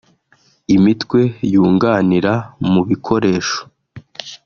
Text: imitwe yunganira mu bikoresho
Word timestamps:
imitwe 0.75 1.19
yunganira 1.53 2.33
mu 2.71 2.81
bikoresho 2.89 3.59